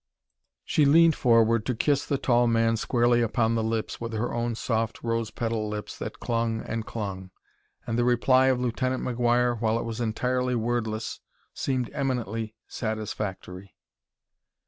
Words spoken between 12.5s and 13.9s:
satisfactory.